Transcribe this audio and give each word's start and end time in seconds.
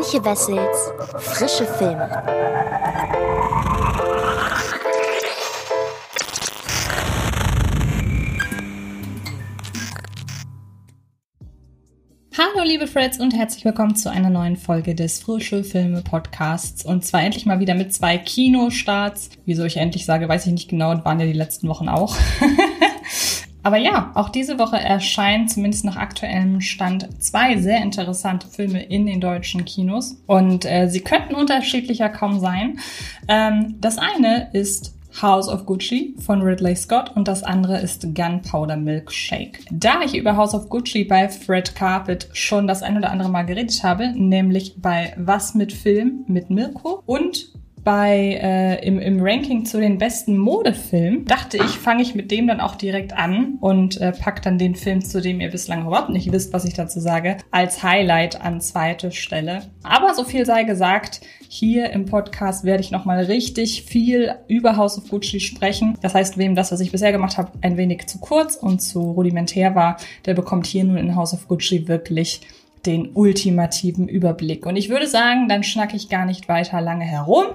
Antje 0.00 0.24
Wessels 0.24 0.92
Frische 1.18 1.66
Filme. 1.66 2.08
Hallo 12.32 12.64
liebe 12.64 12.86
Freds 12.86 13.20
und 13.20 13.34
herzlich 13.34 13.66
willkommen 13.66 13.94
zu 13.94 14.10
einer 14.10 14.30
neuen 14.30 14.56
Folge 14.56 14.94
des 14.94 15.20
Frische 15.20 15.64
Filme 15.64 16.00
Podcasts 16.00 16.82
und 16.82 17.04
zwar 17.04 17.22
endlich 17.22 17.44
mal 17.44 17.60
wieder 17.60 17.74
mit 17.74 17.92
zwei 17.92 18.16
Kinostarts. 18.16 19.28
Wieso 19.44 19.64
ich 19.64 19.76
endlich 19.76 20.06
sage, 20.06 20.30
weiß 20.30 20.46
ich 20.46 20.52
nicht 20.52 20.70
genau, 20.70 21.04
waren 21.04 21.20
ja 21.20 21.26
die 21.26 21.34
letzten 21.34 21.68
Wochen 21.68 21.90
auch. 21.90 22.16
Aber 23.62 23.76
ja, 23.76 24.12
auch 24.14 24.28
diese 24.28 24.58
Woche 24.58 24.78
erscheinen 24.78 25.48
zumindest 25.48 25.84
nach 25.84 25.96
aktuellem 25.96 26.60
Stand 26.60 27.22
zwei 27.22 27.58
sehr 27.58 27.82
interessante 27.82 28.48
Filme 28.48 28.82
in 28.82 29.06
den 29.06 29.20
deutschen 29.20 29.64
Kinos. 29.64 30.16
Und 30.26 30.64
äh, 30.64 30.88
sie 30.88 31.00
könnten 31.00 31.34
unterschiedlicher 31.34 32.08
kaum 32.08 32.40
sein. 32.40 32.78
Ähm, 33.28 33.76
das 33.80 33.98
eine 33.98 34.50
ist 34.52 34.94
House 35.20 35.48
of 35.48 35.66
Gucci 35.66 36.14
von 36.18 36.40
Ridley 36.42 36.76
Scott 36.76 37.14
und 37.16 37.26
das 37.26 37.42
andere 37.42 37.78
ist 37.80 38.14
Gunpowder 38.14 38.76
Milkshake. 38.76 39.60
Da 39.70 40.02
ich 40.02 40.16
über 40.16 40.36
House 40.36 40.54
of 40.54 40.68
Gucci 40.68 41.04
bei 41.04 41.28
Fred 41.28 41.74
Carpet 41.74 42.28
schon 42.32 42.66
das 42.66 42.82
ein 42.82 42.96
oder 42.96 43.10
andere 43.10 43.28
Mal 43.28 43.42
geredet 43.42 43.82
habe, 43.82 44.12
nämlich 44.12 44.74
bei 44.78 45.14
Was 45.16 45.54
mit 45.54 45.72
Film 45.72 46.24
mit 46.28 46.50
Mirko 46.50 47.02
und 47.06 47.52
bei 47.84 48.38
äh, 48.42 48.86
im, 48.86 48.98
im 48.98 49.20
Ranking 49.20 49.64
zu 49.64 49.80
den 49.80 49.98
besten 49.98 50.36
Modefilmen 50.36 51.24
dachte 51.24 51.56
ich, 51.56 51.78
fange 51.78 52.02
ich 52.02 52.14
mit 52.14 52.30
dem 52.30 52.46
dann 52.46 52.60
auch 52.60 52.74
direkt 52.74 53.12
an 53.12 53.58
und 53.60 54.00
äh, 54.00 54.12
pack 54.12 54.42
dann 54.42 54.58
den 54.58 54.74
Film, 54.74 55.04
zu 55.04 55.20
dem 55.20 55.40
ihr 55.40 55.50
bislang 55.50 55.86
überhaupt 55.86 56.10
nicht 56.10 56.30
wisst, 56.32 56.52
was 56.52 56.64
ich 56.64 56.74
dazu 56.74 57.00
sage, 57.00 57.38
als 57.50 57.82
Highlight 57.82 58.40
an 58.40 58.60
zweite 58.60 59.12
Stelle. 59.12 59.62
Aber 59.82 60.14
so 60.14 60.24
viel 60.24 60.44
sei 60.44 60.64
gesagt, 60.64 61.20
hier 61.48 61.90
im 61.90 62.04
Podcast 62.04 62.64
werde 62.64 62.82
ich 62.82 62.90
nochmal 62.90 63.24
richtig 63.24 63.82
viel 63.82 64.34
über 64.46 64.76
House 64.76 64.98
of 64.98 65.08
Gucci 65.08 65.40
sprechen. 65.40 65.98
Das 66.00 66.14
heißt, 66.14 66.38
wem 66.38 66.54
das, 66.54 66.70
was 66.70 66.80
ich 66.80 66.92
bisher 66.92 67.12
gemacht 67.12 67.38
habe, 67.38 67.52
ein 67.62 67.76
wenig 67.76 68.06
zu 68.06 68.18
kurz 68.18 68.54
und 68.54 68.80
zu 68.80 69.00
rudimentär 69.00 69.74
war, 69.74 69.96
der 70.26 70.34
bekommt 70.34 70.66
hier 70.66 70.84
nun 70.84 70.96
in 70.96 71.16
House 71.16 71.34
of 71.34 71.48
Gucci 71.48 71.88
wirklich 71.88 72.42
den 72.86 73.10
ultimativen 73.14 74.08
Überblick. 74.08 74.66
Und 74.66 74.76
ich 74.76 74.88
würde 74.88 75.06
sagen, 75.06 75.48
dann 75.48 75.62
schnacke 75.62 75.96
ich 75.96 76.08
gar 76.08 76.24
nicht 76.24 76.48
weiter 76.48 76.80
lange 76.80 77.04
herum, 77.04 77.46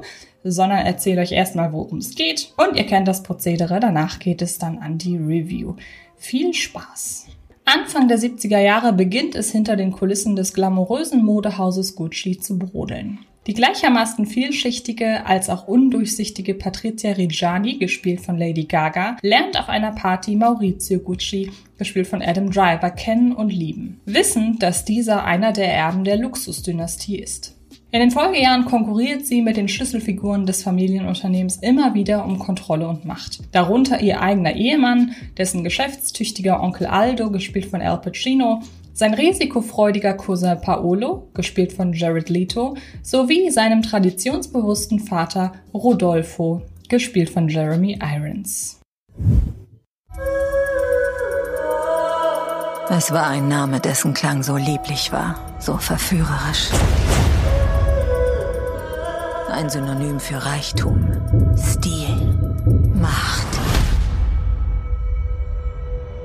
sondern 0.43 0.85
erzähle 0.85 1.21
euch 1.21 1.31
erstmal, 1.31 1.73
worum 1.73 1.97
es 1.97 2.15
geht. 2.15 2.53
Und 2.57 2.77
ihr 2.77 2.85
kennt 2.85 3.07
das 3.07 3.23
Prozedere. 3.23 3.79
Danach 3.79 4.19
geht 4.19 4.41
es 4.41 4.59
dann 4.59 4.77
an 4.77 4.97
die 4.97 5.17
Review. 5.17 5.75
Viel 6.15 6.53
Spaß! 6.53 7.27
Anfang 7.65 8.07
der 8.07 8.19
70er 8.19 8.59
Jahre 8.59 8.93
beginnt 8.93 9.33
es 9.33 9.51
hinter 9.51 9.75
den 9.75 9.91
Kulissen 9.91 10.35
des 10.35 10.53
glamourösen 10.53 11.25
Modehauses 11.25 11.95
Gucci 11.95 12.39
zu 12.39 12.59
brodeln. 12.59 13.19
Die 13.47 13.53
gleichermaßen 13.53 14.25
vielschichtige 14.25 15.27
als 15.27 15.51
auch 15.51 15.67
undurchsichtige 15.67 16.55
Patrizia 16.55 17.11
Reggiani, 17.11 17.77
gespielt 17.77 18.21
von 18.21 18.39
Lady 18.39 18.63
Gaga, 18.63 19.17
lernt 19.21 19.59
auf 19.59 19.69
einer 19.69 19.91
Party 19.91 20.35
Maurizio 20.35 20.97
Gucci, 20.99 21.51
gespielt 21.77 22.07
von 22.07 22.23
Adam 22.23 22.49
Driver, 22.49 22.89
kennen 22.89 23.33
und 23.33 23.53
lieben, 23.53 24.01
wissend, 24.05 24.63
dass 24.63 24.83
dieser 24.83 25.25
einer 25.25 25.51
der 25.51 25.71
Erben 25.71 26.03
der 26.03 26.17
Luxusdynastie 26.17 27.19
ist. 27.19 27.55
In 27.91 27.99
den 27.99 28.09
Folgejahren 28.09 28.65
konkurriert 28.65 29.27
sie 29.27 29.43
mit 29.43 29.57
den 29.57 29.67
Schlüsselfiguren 29.67 30.47
des 30.47 30.63
Familienunternehmens 30.63 31.57
immer 31.57 31.93
wieder 31.93 32.25
um 32.25 32.39
Kontrolle 32.39 32.87
und 32.87 33.05
Macht. 33.05 33.41
Darunter 33.51 34.01
ihr 34.01 34.21
eigener 34.21 34.55
Ehemann, 34.55 35.15
dessen 35.37 35.63
geschäftstüchtiger 35.63 36.61
Onkel 36.63 36.87
Aldo, 36.87 37.29
gespielt 37.29 37.67
von 37.67 37.81
Al 37.81 38.01
Pacino, 38.01 38.63
sein 38.95 39.13
risikofreudiger 39.13 40.13
Cousin 40.13 40.59
Paolo, 40.61 41.27
gespielt 41.33 41.73
von 41.73 41.91
Jared 41.93 42.29
Leto, 42.29 42.75
sowie 43.03 43.51
seinem 43.51 43.81
traditionsbewussten 43.81 44.99
Vater 44.99 45.51
Rodolfo, 45.73 46.61
gespielt 46.87 47.29
von 47.29 47.49
Jeremy 47.49 47.99
Irons. 48.01 48.79
Es 52.89 53.11
war 53.11 53.27
ein 53.27 53.49
Name, 53.49 53.81
dessen 53.81 54.13
Klang 54.13 54.43
so 54.43 54.55
lieblich 54.55 55.11
war, 55.11 55.35
so 55.59 55.75
verführerisch. 55.77 56.69
Ein 59.51 59.69
Synonym 59.69 60.19
für 60.19 60.37
Reichtum, 60.37 61.05
Stil, 61.57 62.37
Macht. 62.93 63.59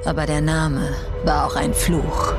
Aber 0.05 0.27
der 0.27 0.41
Name 0.41 0.95
war 1.25 1.47
auch 1.47 1.57
ein 1.57 1.75
Fluch. 1.75 2.35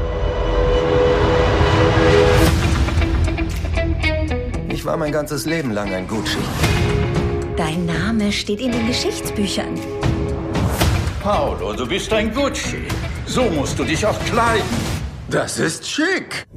Ich 4.82 4.88
war 4.88 4.98
mein 4.98 5.12
ganzes 5.12 5.46
Leben 5.46 5.70
lang 5.70 5.94
ein 5.94 6.08
Gucci. 6.08 6.40
Dein 7.56 7.86
Name 7.86 8.32
steht 8.32 8.60
in 8.60 8.72
den 8.72 8.88
Geschichtsbüchern. 8.88 9.80
Paolo, 11.22 11.74
du 11.74 11.86
bist 11.86 12.12
ein 12.12 12.34
Gucci. 12.34 12.88
So 13.28 13.44
musst 13.44 13.78
du 13.78 13.84
dich 13.84 14.04
auch 14.04 14.18
kleiden. 14.26 14.66
Das 15.30 15.60
ist 15.60 15.88
schick. 15.88 16.48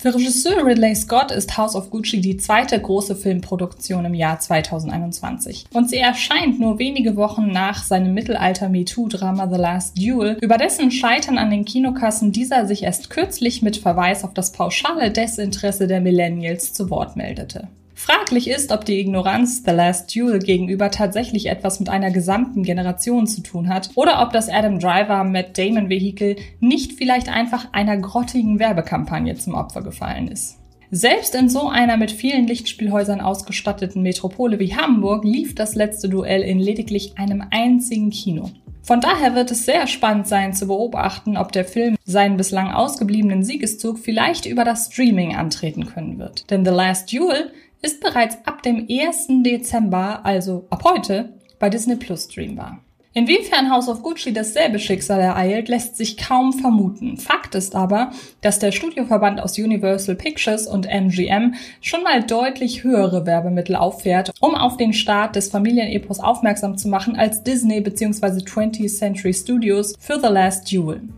Für 0.00 0.14
Regisseur 0.14 0.64
Ridley 0.64 0.94
Scott 0.94 1.32
ist 1.32 1.58
House 1.58 1.74
of 1.74 1.90
Gucci 1.90 2.20
die 2.20 2.36
zweite 2.36 2.80
große 2.80 3.16
Filmproduktion 3.16 4.04
im 4.04 4.14
Jahr 4.14 4.38
2021. 4.38 5.64
Und 5.74 5.90
sie 5.90 5.96
erscheint 5.96 6.60
nur 6.60 6.78
wenige 6.78 7.16
Wochen 7.16 7.50
nach 7.50 7.82
seinem 7.82 8.14
Mittelalter-MeToo-Drama 8.14 9.48
The 9.48 9.60
Last 9.60 9.98
Duel, 9.98 10.38
über 10.40 10.56
dessen 10.56 10.92
Scheitern 10.92 11.36
an 11.36 11.50
den 11.50 11.64
Kinokassen 11.64 12.30
dieser 12.30 12.64
sich 12.66 12.84
erst 12.84 13.10
kürzlich 13.10 13.60
mit 13.60 13.76
Verweis 13.76 14.22
auf 14.22 14.34
das 14.34 14.52
pauschale 14.52 15.10
Desinteresse 15.10 15.88
der 15.88 16.00
Millennials 16.00 16.72
zu 16.74 16.90
Wort 16.90 17.16
meldete. 17.16 17.66
Fraglich 17.98 18.48
ist, 18.48 18.70
ob 18.70 18.84
die 18.84 19.00
Ignoranz 19.00 19.64
The 19.66 19.72
Last 19.72 20.14
Duel 20.14 20.38
gegenüber 20.38 20.92
tatsächlich 20.92 21.46
etwas 21.46 21.80
mit 21.80 21.88
einer 21.88 22.12
gesamten 22.12 22.62
Generation 22.62 23.26
zu 23.26 23.42
tun 23.42 23.68
hat 23.68 23.90
oder 23.96 24.22
ob 24.22 24.32
das 24.32 24.48
Adam 24.48 24.78
Driver 24.78 25.24
Matt 25.24 25.58
Damon 25.58 25.88
Vehikel 25.88 26.36
nicht 26.60 26.92
vielleicht 26.92 27.28
einfach 27.28 27.72
einer 27.72 27.96
grottigen 27.96 28.60
Werbekampagne 28.60 29.34
zum 29.34 29.54
Opfer 29.54 29.82
gefallen 29.82 30.28
ist. 30.28 30.60
Selbst 30.92 31.34
in 31.34 31.48
so 31.48 31.68
einer 31.68 31.96
mit 31.96 32.12
vielen 32.12 32.46
Lichtspielhäusern 32.46 33.20
ausgestatteten 33.20 34.00
Metropole 34.02 34.60
wie 34.60 34.76
Hamburg 34.76 35.24
lief 35.24 35.56
das 35.56 35.74
letzte 35.74 36.08
Duell 36.08 36.42
in 36.42 36.60
lediglich 36.60 37.18
einem 37.18 37.42
einzigen 37.50 38.10
Kino. 38.10 38.52
Von 38.82 39.00
daher 39.00 39.34
wird 39.34 39.50
es 39.50 39.64
sehr 39.64 39.86
spannend 39.86 40.28
sein 40.28 40.54
zu 40.54 40.66
beobachten, 40.66 41.36
ob 41.36 41.52
der 41.52 41.64
Film 41.64 41.96
seinen 42.04 42.36
bislang 42.36 42.72
ausgebliebenen 42.72 43.44
Siegeszug 43.44 43.98
vielleicht 43.98 44.46
über 44.46 44.64
das 44.64 44.86
Streaming 44.86 45.36
antreten 45.36 45.86
können 45.86 46.18
wird. 46.18 46.50
Denn 46.50 46.64
The 46.64 46.70
Last 46.70 47.12
Duel 47.12 47.52
ist 47.82 48.00
bereits 48.00 48.38
ab 48.44 48.62
dem 48.62 48.86
1. 48.90 49.28
Dezember, 49.44 50.24
also 50.24 50.66
ab 50.70 50.84
heute, 50.84 51.34
bei 51.58 51.68
Disney 51.68 51.96
Plus 51.96 52.24
streambar. 52.24 52.80
Inwiefern 53.14 53.70
House 53.70 53.88
of 53.88 54.02
Gucci 54.02 54.32
dasselbe 54.32 54.78
Schicksal 54.78 55.18
ereilt, 55.20 55.68
lässt 55.68 55.96
sich 55.96 56.16
kaum 56.16 56.52
vermuten. 56.52 57.16
Fakt 57.16 57.54
ist 57.54 57.74
aber, 57.74 58.12
dass 58.42 58.58
der 58.58 58.70
Studioverband 58.70 59.40
aus 59.40 59.58
Universal 59.58 60.14
Pictures 60.14 60.66
und 60.66 60.86
MGM 60.86 61.54
schon 61.80 62.02
mal 62.02 62.22
deutlich 62.22 62.84
höhere 62.84 63.24
Werbemittel 63.24 63.76
auffährt, 63.76 64.32
um 64.40 64.54
auf 64.54 64.76
den 64.76 64.92
Start 64.92 65.36
des 65.36 65.48
Familienepos 65.48 66.20
aufmerksam 66.20 66.76
zu 66.76 66.88
machen 66.88 67.16
als 67.16 67.42
Disney 67.42 67.80
bzw. 67.80 68.44
20th 68.44 68.98
Century 68.98 69.32
Studios 69.32 69.94
für 69.98 70.20
The 70.20 70.28
Last 70.28 70.70
Duel. 70.70 71.08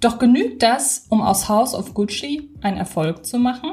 Doch 0.00 0.18
genügt 0.18 0.62
das, 0.62 1.06
um 1.10 1.20
aus 1.20 1.48
House 1.48 1.74
of 1.74 1.92
Gucci 1.92 2.48
ein 2.62 2.76
Erfolg 2.76 3.26
zu 3.26 3.38
machen? 3.38 3.72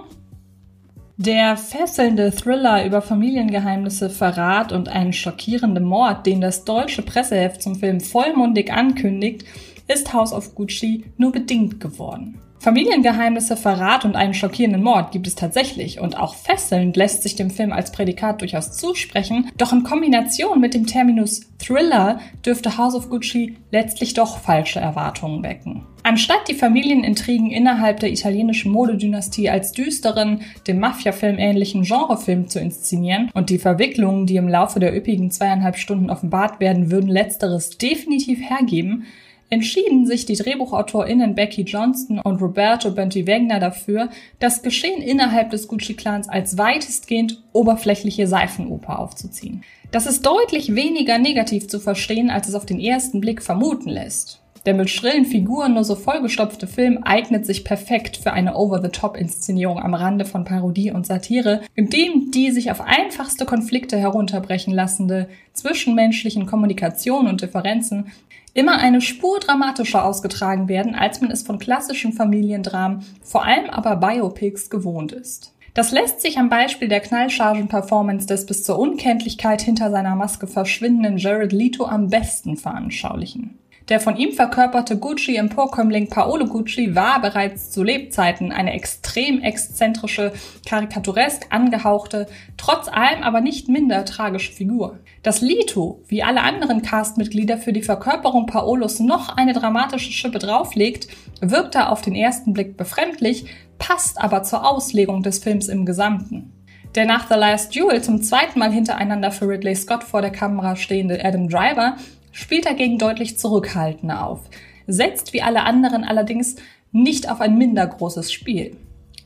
Der 1.19 1.57
fesselnde 1.57 2.31
Thriller 2.31 2.85
über 2.85 3.01
Familiengeheimnisse, 3.01 4.11
Verrat 4.11 4.71
und 4.71 4.87
einen 4.87 5.13
schockierenden 5.13 5.83
Mord, 5.83 6.27
den 6.27 6.41
das 6.41 6.63
deutsche 6.63 7.01
Presseheft 7.01 7.63
zum 7.63 7.73
Film 7.73 8.01
vollmundig 8.01 8.71
ankündigt, 8.71 9.43
ist 9.87 10.13
House 10.13 10.31
of 10.31 10.53
Gucci 10.53 11.05
nur 11.17 11.31
bedingt 11.31 11.79
geworden. 11.79 12.37
Familiengeheimnisse, 12.59 13.55
Verrat 13.55 14.03
und 14.03 14.15
einen 14.15 14.33
schockierenden 14.33 14.81
Mord 14.81 15.11
gibt 15.11 15.27
es 15.27 15.35
tatsächlich 15.35 15.99
und 15.99 16.17
auch 16.17 16.33
fesselnd 16.33 16.97
lässt 16.97 17.21
sich 17.21 17.35
dem 17.35 17.51
Film 17.51 17.71
als 17.71 17.91
Prädikat 17.91 18.41
durchaus 18.41 18.75
zusprechen, 18.75 19.51
doch 19.57 19.71
in 19.73 19.83
Kombination 19.83 20.59
mit 20.59 20.73
dem 20.73 20.87
Terminus 20.87 21.41
Thriller 21.59 22.19
dürfte 22.45 22.77
House 22.77 22.95
of 22.95 23.09
Gucci 23.09 23.57
letztlich 23.71 24.15
doch 24.15 24.39
falsche 24.39 24.79
Erwartungen 24.79 25.43
wecken. 25.43 25.85
Anstatt 26.03 26.47
die 26.47 26.53
Familienintrigen 26.55 27.51
innerhalb 27.51 27.99
der 27.99 28.11
italienischen 28.11 28.71
Modedynastie 28.71 29.49
als 29.49 29.73
düsteren, 29.73 30.41
dem 30.65 30.79
Mafia-Film 30.79 31.37
ähnlichen 31.37 31.83
Genrefilm 31.83 32.47
zu 32.47 32.59
inszenieren 32.59 33.29
und 33.33 33.49
die 33.49 33.59
Verwicklungen, 33.59 34.25
die 34.25 34.37
im 34.37 34.47
Laufe 34.47 34.79
der 34.79 34.95
üppigen 34.95 35.31
zweieinhalb 35.31 35.77
Stunden 35.77 36.09
offenbart 36.09 36.59
werden, 36.59 36.91
würden 36.91 37.09
letzteres 37.09 37.77
definitiv 37.77 38.39
hergeben, 38.39 39.05
entschieden 39.49 40.05
sich 40.05 40.25
die 40.25 40.35
DrehbuchautorInnen 40.35 41.35
Becky 41.35 41.61
Johnston 41.61 42.19
und 42.19 42.41
Roberto 42.41 42.91
Bentivegna 42.91 43.59
dafür, 43.59 44.09
das 44.39 44.61
Geschehen 44.61 45.01
innerhalb 45.01 45.51
des 45.51 45.67
Gucci-Clans 45.67 46.29
als 46.29 46.57
weitestgehend 46.57 47.43
oberflächliche 47.53 48.27
Seifenoper 48.27 48.99
aufzuziehen. 48.99 49.63
Das 49.91 50.05
ist 50.05 50.25
deutlich 50.25 50.75
weniger 50.75 51.17
negativ 51.17 51.67
zu 51.67 51.79
verstehen, 51.79 52.29
als 52.29 52.49
es 52.49 52.55
auf 52.55 52.65
den 52.65 52.79
ersten 52.79 53.21
Blick 53.21 53.41
vermuten 53.41 53.89
lässt. 53.89 54.41
Der 54.67 54.73
mit 54.73 54.89
schrillen 54.89 55.23
Figuren 55.23 55.75
nur 55.75 55.85
so 55.85 55.95
vollgestopfte 55.95 56.67
Film 56.67 57.01
eignet 57.03 57.45
sich 57.45 57.63
perfekt 57.63 58.17
für 58.17 58.33
eine 58.33 58.57
Over-the-Top-Inszenierung 58.57 59.79
am 59.79 59.93
Rande 59.93 60.25
von 60.25 60.43
Parodie 60.43 60.91
und 60.91 61.07
Satire, 61.07 61.61
in 61.73 61.89
dem 61.89 62.31
die 62.31 62.51
sich 62.51 62.69
auf 62.69 62.81
einfachste 62.81 63.45
Konflikte 63.45 63.97
herunterbrechen 63.97 64.73
lassende 64.73 65.29
zwischenmenschlichen 65.53 66.47
Kommunikation 66.47 67.27
und 67.27 67.41
Differenzen 67.41 68.11
immer 68.57 68.79
eine 68.79 69.01
Spur 69.01 69.39
dramatischer 69.39 70.03
ausgetragen 70.03 70.67
werden, 70.67 70.95
als 70.95 71.21
man 71.21 71.29
es 71.29 71.43
von 71.43 71.59
klassischen 71.59 72.11
Familiendramen, 72.11 73.05
vor 73.21 73.45
allem 73.45 73.69
aber 73.69 73.97
Biopics 73.97 74.71
gewohnt 74.71 75.11
ist. 75.11 75.53
Das 75.75 75.91
lässt 75.91 76.21
sich 76.21 76.39
am 76.39 76.49
Beispiel 76.49 76.87
der 76.87 77.01
Knallchargen-Performance 77.01 78.25
des 78.25 78.47
bis 78.47 78.63
zur 78.63 78.79
Unkenntlichkeit 78.79 79.61
hinter 79.61 79.91
seiner 79.91 80.15
Maske 80.15 80.47
verschwindenden 80.47 81.19
Jared 81.19 81.51
Leto 81.51 81.85
am 81.85 82.07
besten 82.07 82.57
veranschaulichen. 82.57 83.59
Der 83.89 84.01
von 84.01 84.17
ihm 84.17 84.33
verkörperte 84.33 84.97
Gucci-Emporkömmling 84.97 86.09
Paolo 86.09 86.45
Gucci 86.45 86.93
war 86.93 87.21
bereits 87.21 87.71
zu 87.71 87.83
Lebzeiten 87.83 88.51
eine 88.51 88.73
extrem 88.73 89.41
exzentrische, 89.41 90.33
karikaturesk 90.65 91.45
angehauchte, 91.51 92.27
trotz 92.57 92.89
allem 92.89 93.23
aber 93.23 93.39
nicht 93.39 93.69
minder 93.69 94.03
tragische 94.03 94.51
Figur. 94.51 94.99
Dass 95.23 95.39
Lito, 95.39 96.03
wie 96.09 96.21
alle 96.21 96.41
anderen 96.41 96.81
Castmitglieder, 96.81 97.57
für 97.57 97.71
die 97.71 97.81
Verkörperung 97.81 98.45
Paolos 98.45 98.99
noch 98.99 99.37
eine 99.37 99.53
dramatische 99.53 100.11
Schippe 100.11 100.39
drauflegt, 100.39 101.07
wirkt 101.39 101.75
er 101.75 101.93
auf 101.93 102.01
den 102.01 102.15
ersten 102.15 102.51
Blick 102.51 102.75
befremdlich, 102.75 103.45
passt 103.79 104.21
aber 104.21 104.43
zur 104.43 104.69
Auslegung 104.69 105.23
des 105.23 105.39
Films 105.39 105.69
im 105.69 105.85
Gesamten. 105.85 106.51
Der 106.95 107.05
nach 107.05 107.29
The 107.29 107.35
Last 107.35 107.75
Duel 107.75 108.01
zum 108.01 108.21
zweiten 108.23 108.59
Mal 108.59 108.71
hintereinander 108.71 109.31
für 109.31 109.47
Ridley 109.47 109.75
Scott 109.75 110.03
vor 110.03 110.21
der 110.21 110.31
Kamera 110.31 110.75
stehende 110.75 111.23
Adam 111.23 111.47
Driver 111.47 111.95
spielt 112.37 112.67
dagegen 112.67 112.99
deutlich 112.99 113.39
zurückhaltender 113.39 114.25
auf, 114.25 114.41
setzt 114.85 115.33
wie 115.33 115.41
alle 115.41 115.63
anderen 115.63 116.03
allerdings 116.03 116.55
nicht 116.91 117.29
auf 117.29 117.41
ein 117.41 117.57
minder 117.57 117.85
großes 117.87 118.31
Spiel. 118.31 118.77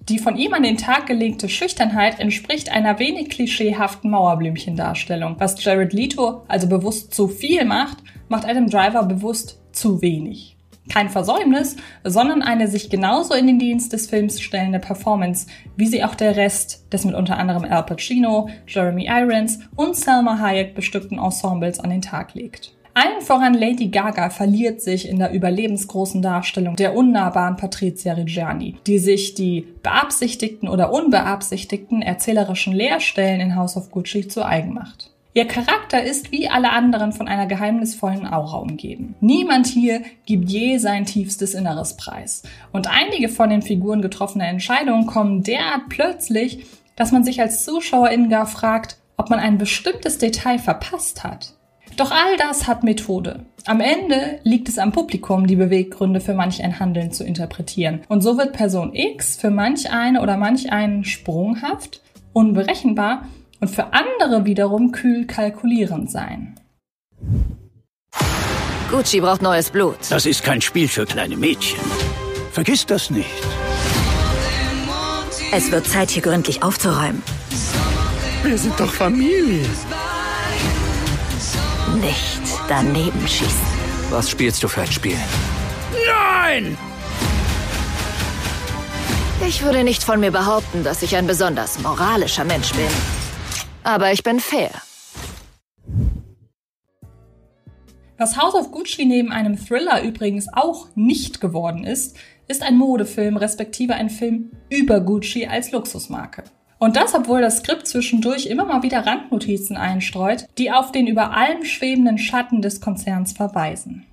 Die 0.08 0.18
von 0.18 0.38
ihm 0.38 0.54
an 0.54 0.63
den 0.63 0.78
Tag 0.78 1.08
gelegte 1.08 1.48
Schüchternheit 1.50 2.19
entspricht 2.19 2.72
einer 2.72 3.00
wenig 3.00 3.30
klischeehaften 3.30 4.10
Mauerblümchendarstellung. 4.10 5.36
Was 5.40 5.63
Jared 5.63 5.94
Leto 5.94 6.44
also 6.48 6.68
bewusst 6.68 7.13
zu 7.13 7.28
viel 7.28 7.66
macht, 7.66 7.98
macht 8.30 8.46
Adam 8.46 8.68
Driver 8.68 9.04
bewusst 9.04 9.60
zu 9.74 10.02
wenig. 10.02 10.57
Kein 10.90 11.10
Versäumnis, 11.10 11.75
sondern 12.04 12.42
eine 12.42 12.68
sich 12.68 12.90
genauso 12.90 13.34
in 13.34 13.46
den 13.46 13.60
Dienst 13.60 13.94
des 13.94 14.07
Films 14.07 14.42
stellende 14.42 14.80
Performance, 14.80 15.48
wie 15.75 15.86
sie 15.86 16.04
auch 16.04 16.16
der 16.16 16.36
Rest 16.36 16.92
des 16.92 17.06
mit 17.06 17.14
unter 17.14 17.38
anderem 17.38 17.66
Al 17.66 17.84
Pacino, 17.84 18.50
Jeremy 18.68 19.07
Irons 19.07 19.60
und 19.75 19.96
Selma 19.96 20.40
Hayek 20.40 20.74
bestückten 20.74 21.19
Ensembles 21.19 21.80
an 21.80 21.92
den 21.92 22.02
Tag 22.02 22.34
legt. 22.34 22.74
Allen 22.94 23.22
voran 23.22 23.54
Lady 23.54 23.88
Gaga 23.88 24.30
verliert 24.30 24.82
sich 24.82 25.08
in 25.08 25.20
der 25.20 25.32
überlebensgroßen 25.32 26.22
Darstellung 26.22 26.76
der 26.76 26.96
unnahbaren 26.96 27.56
Patricia 27.56 28.14
Reggiani, 28.14 28.78
die 28.86 29.00
sich 29.00 29.34
die 29.34 29.66
beabsichtigten 29.82 30.68
oder 30.68 30.92
unbeabsichtigten 30.92 32.02
erzählerischen 32.02 32.74
Leerstellen 32.74 33.40
in 33.40 33.56
House 33.56 33.78
of 33.78 33.92
Gucci 33.92 34.28
zu 34.28 34.46
eigen 34.46 34.74
macht. 34.74 35.10
Ihr 35.34 35.48
Charakter 35.48 36.04
ist 36.04 36.34
wie 36.34 36.50
alle 36.50 36.72
anderen 36.72 37.14
von 37.14 37.30
einer 37.30 37.46
geheimnisvollen 37.46 38.28
Aura 38.28 38.58
umgeben. 38.58 39.16
Niemand 39.22 39.68
hier 39.68 40.02
gibt 40.26 40.50
je 40.50 40.78
sein 40.78 41.06
tiefstes 41.06 41.54
Inneres 41.54 41.96
preis. 41.96 42.44
Und 42.74 42.88
einige 42.88 43.30
von 43.30 43.50
den 43.50 43.62
Figuren 43.62 44.02
getroffener 44.02 44.50
Entscheidungen 44.50 45.08
kommen 45.08 45.44
derart 45.44 45.88
plötzlich, 45.88 46.66
dass 46.98 47.14
man 47.14 47.24
sich 47.24 47.40
als 47.40 47.64
Zuschauerin 47.64 48.30
gar 48.30 48.46
fragt, 48.46 48.98
ob 49.16 49.30
man 49.30 49.40
ein 49.40 49.58
bestimmtes 49.58 50.18
Detail 50.18 50.60
verpasst 50.60 51.24
hat. 51.24 51.54
Doch 52.01 52.09
all 52.09 52.36
das 52.36 52.65
hat 52.65 52.83
Methode. 52.83 53.45
Am 53.68 53.80
Ende 53.80 54.39
liegt 54.42 54.68
es 54.68 54.80
am 54.80 54.92
Publikum, 54.92 55.45
die 55.45 55.56
Beweggründe 55.56 56.19
für 56.19 56.33
manch 56.33 56.63
ein 56.63 56.80
Handeln 56.80 57.12
zu 57.12 57.24
interpretieren. 57.24 58.01
Und 58.07 58.21
so 58.21 58.39
wird 58.39 58.53
Person 58.53 58.95
X 58.95 59.38
für 59.38 59.51
manch 59.51 59.92
eine 59.92 60.24
oder 60.24 60.36
manch 60.36 60.71
einen 60.71 61.06
sprunghaft, 61.06 62.01
unberechenbar 62.33 63.27
und 63.59 63.68
für 63.68 63.94
andere 63.94 64.45
wiederum 64.45 64.92
kühl 64.92 65.27
kalkulierend 65.27 66.09
sein. 66.09 66.56
Gucci 68.89 69.21
braucht 69.21 69.44
neues 69.44 69.69
Blut. 69.69 70.00
Das 70.09 70.25
ist 70.25 70.44
kein 70.44 70.62
Spiel 70.62 70.88
für 70.88 71.06
kleine 71.06 71.38
Mädchen. 71.38 71.80
Vergiss 72.51 72.83
das 72.83 73.12
nicht. 73.12 73.30
Es 75.54 75.71
wird 75.71 75.86
Zeit, 75.86 76.09
hier 76.09 76.24
gründlich 76.24 76.63
aufzuräumen. 76.63 77.21
Wir 78.42 78.57
sind 78.57 78.80
doch 78.80 78.92
Familie. 78.92 79.68
Nicht 82.00 82.42
daneben 82.68 83.28
schießen. 83.28 83.81
Was 84.10 84.30
spielst 84.30 84.63
du 84.63 84.68
für 84.68 84.81
ein 84.81 84.92
Spiel? 84.92 85.18
Nein! 86.07 86.78
Ich 89.48 89.63
würde 89.63 89.83
nicht 89.83 90.04
von 90.04 90.19
mir 90.19 90.31
behaupten, 90.31 90.83
dass 90.83 91.01
ich 91.01 91.16
ein 91.16 91.28
besonders 91.28 91.80
moralischer 91.80 92.44
Mensch 92.44 92.72
bin. 92.74 92.88
Aber 93.83 94.12
ich 94.12 94.22
bin 94.22 94.39
fair. 94.39 94.69
Was 98.18 98.38
House 98.38 98.54
of 98.54 98.72
Gucci 98.72 99.06
neben 99.06 99.31
einem 99.31 99.57
Thriller 99.57 100.04
übrigens 100.04 100.48
auch 100.54 100.89
nicht 100.95 101.42
geworden 101.42 101.83
ist, 101.83 102.18
ist 102.48 102.62
ein 102.62 102.78
Modefilm 102.78 103.36
respektive 103.36 103.95
ein 103.95 104.12
Film 104.12 104.51
über 104.69 105.00
Gucci 105.00 105.48
als 105.48 105.72
Luxusmarke. 105.72 106.44
Und 106.81 106.95
das, 106.95 107.13
obwohl 107.13 107.42
das 107.42 107.57
Skript 107.57 107.86
zwischendurch 107.86 108.48
immer 108.48 108.66
mal 108.66 108.81
wieder 108.81 109.06
Randnotizen 109.06 109.78
einstreut, 109.78 110.48
die 110.57 110.72
auf 110.72 110.92
den 110.92 111.06
über 111.06 111.38
allem 111.38 111.63
schwebenden 111.63 112.18
Schatten 112.18 112.63
des 112.63 112.81
Konzerns 112.81 113.33
verweisen. 113.33 114.07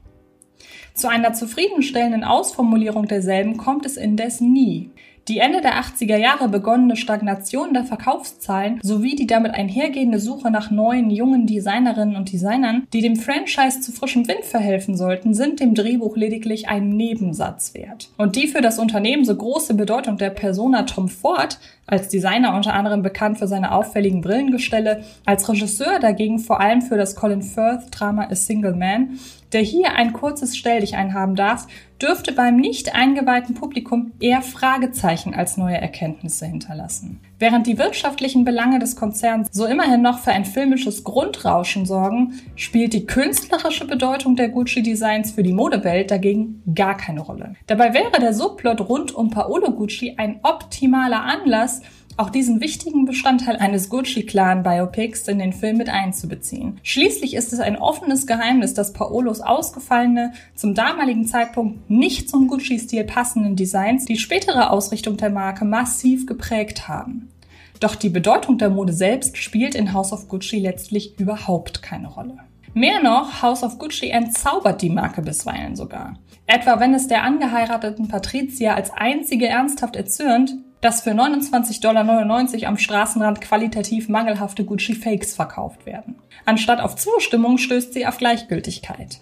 Zu 0.93 1.09
einer 1.09 1.33
zufriedenstellenden 1.33 2.25
Ausformulierung 2.25 3.07
derselben 3.09 3.57
kommt 3.57 3.87
es 3.87 3.97
indes 3.97 4.43
nie. 4.43 4.91
Die 5.29 5.39
Ende 5.39 5.61
der 5.61 5.75
80er 5.75 6.17
Jahre 6.17 6.49
begonnene 6.49 6.97
Stagnation 6.97 7.75
der 7.75 7.85
Verkaufszahlen 7.85 8.81
sowie 8.83 9.15
die 9.15 9.27
damit 9.27 9.53
einhergehende 9.53 10.19
Suche 10.19 10.51
nach 10.51 10.71
neuen, 10.71 11.11
jungen 11.11 11.47
Designerinnen 11.47 12.17
und 12.17 12.33
Designern, 12.33 12.87
die 12.95 13.03
dem 13.03 13.17
Franchise 13.17 13.83
zu 13.83 13.93
frischem 13.93 14.27
Wind 14.27 14.47
verhelfen 14.47 14.97
sollten, 14.97 15.35
sind 15.35 15.61
dem 15.61 15.75
Drehbuch 15.75 16.17
lediglich 16.17 16.69
ein 16.69 16.89
Nebensatz 16.89 17.75
wert. 17.75 18.09
Und 18.17 18.37
die 18.37 18.47
für 18.47 18.63
das 18.63 18.79
Unternehmen 18.79 19.27
so 19.27 19.37
große 19.37 19.75
Bedeutung 19.75 20.17
der 20.17 20.31
Persona 20.31 20.85
Tom 20.85 21.09
Ford, 21.09 21.59
als 21.89 22.09
Designer 22.09 22.55
unter 22.55 22.75
anderem 22.75 23.03
bekannt 23.03 23.39
für 23.39 23.49
seine 23.49 23.73
auffälligen 23.73 24.21
Brillengestelle, 24.21 25.03
als 25.25 25.49
Regisseur 25.49 25.99
dagegen 25.99 26.39
vor 26.39 26.61
allem 26.61 26.83
für 26.83 26.97
das 26.97 27.17
Colin 27.17 27.43
Firth-Drama 27.43 28.29
A 28.31 28.35
Single 28.35 28.75
Man, 28.75 29.19
der 29.53 29.63
hier 29.63 29.95
ein 29.95 30.13
kurzes 30.13 30.57
Stelldich 30.57 30.97
einhaben 30.97 31.35
darf, 31.35 31.67
dürfte 32.01 32.33
beim 32.33 32.57
nicht 32.57 32.95
eingeweihten 32.95 33.55
Publikum 33.55 34.13
eher 34.21 34.43
Fragezeichen 34.43 35.35
als 35.35 35.57
neue 35.57 35.79
Erkenntnisse 35.79 36.47
hinterlassen. 36.47 37.21
Während 37.41 37.69
die 37.69 37.79
wirtschaftlichen 37.79 38.45
Belange 38.45 38.81
des 38.81 38.97
Konzerns 38.97 39.49
so 39.53 39.65
immerhin 39.65 40.03
noch 40.03 40.19
für 40.19 40.33
ein 40.33 40.45
filmisches 40.45 41.05
Grundrauschen 41.05 41.87
sorgen, 41.87 42.41
spielt 42.57 42.93
die 42.93 43.07
künstlerische 43.07 43.87
Bedeutung 43.87 44.35
der 44.35 44.49
Gucci-Designs 44.49 45.31
für 45.31 45.45
die 45.45 45.53
Modewelt 45.53 46.11
dagegen 46.11 46.63
gar 46.75 46.97
keine 46.97 47.21
Rolle. 47.21 47.55
Dabei 47.69 47.95
wäre 47.95 48.19
der 48.21 48.35
Subplot 48.35 48.81
rund 48.89 49.15
um 49.15 49.31
Paolo 49.31 49.71
Gucci 49.71 50.15
ein 50.17 50.41
optimaler 50.43 51.23
Anlass, 51.23 51.81
auch 52.19 52.31
diesen 52.31 52.61
wichtigen 52.61 53.05
Bestandteil 53.05 53.57
eines 53.57 53.89
Gucci-Clan-Biopics 53.89 55.29
in 55.29 55.39
den 55.39 55.53
Film 55.53 55.77
mit 55.77 55.89
einzubeziehen. 55.89 56.81
Schließlich 56.83 57.35
ist 57.35 57.53
es 57.53 57.61
ein 57.61 57.77
offenes 57.77 58.27
Geheimnis, 58.27 58.75
dass 58.75 58.93
Paolos 58.93 59.41
ausgefallene, 59.41 60.33
zum 60.57 60.75
damaligen 60.75 61.27
Zeitpunkt 61.27 61.89
nicht 61.89 62.29
zum 62.29 62.49
Gucci-Stil 62.49 63.05
passenden 63.05 63.55
Designs 63.55 64.05
die 64.05 64.19
spätere 64.19 64.71
Ausrichtung 64.71 65.17
der 65.17 65.31
Marke 65.31 65.65
massiv 65.65 66.27
geprägt 66.27 66.89
haben. 66.89 67.31
Doch 67.79 67.95
die 67.95 68.09
Bedeutung 68.09 68.59
der 68.59 68.71
Mode 68.71 68.93
selbst 68.93 69.37
spielt 69.37 69.77
in 69.77 69.93
House 69.93 70.13
of 70.13 70.29
Gucci 70.29 70.59
letztlich 70.59 71.19
überhaupt 71.21 71.83
keine 71.83 72.09
Rolle. 72.09 72.39
Mehr 72.75 73.01
noch, 73.01 73.43
House 73.43 73.63
of 73.63 73.79
Gucci 73.79 74.11
entzaubert 74.11 74.83
die 74.83 74.91
Marke 74.91 75.23
bisweilen 75.23 75.77
sogar. 75.77 76.19
Etwa 76.47 76.81
wenn 76.81 76.95
es 76.95 77.07
der 77.07 77.23
angeheirateten 77.23 78.09
Patricia 78.09 78.75
als 78.75 78.91
einzige 78.91 79.47
ernsthaft 79.47 79.95
erzürnt, 79.95 80.57
dass 80.81 81.01
für 81.01 81.11
29,99 81.11 81.81
Dollar 81.81 82.69
am 82.69 82.79
Straßenrand 82.79 83.41
qualitativ 83.41 84.09
mangelhafte 84.09 84.65
Gucci 84.65 84.95
Fakes 84.95 85.35
verkauft 85.35 85.87
werden. 85.87 86.17
Anstatt 86.45 86.81
auf 86.81 86.97
Zustimmung 86.97 87.59
stößt 87.59 87.95
sie 87.95 88.07
auf 88.07 88.19
Gleichgültigkeit. 88.19 89.21